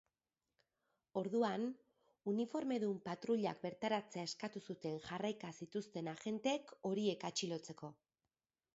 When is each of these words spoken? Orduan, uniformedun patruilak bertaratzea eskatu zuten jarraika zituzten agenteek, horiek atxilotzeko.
Orduan, 1.21 1.65
uniformedun 2.31 2.97
patruilak 3.09 3.61
bertaratzea 3.67 4.25
eskatu 4.31 4.65
zuten 4.71 4.99
jarraika 5.07 5.55
zituzten 5.63 6.13
agenteek, 6.17 6.79
horiek 6.93 7.31
atxilotzeko. 7.33 7.97